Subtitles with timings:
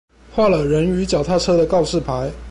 [0.35, 2.31] 畫了人與腳踏車的告示牌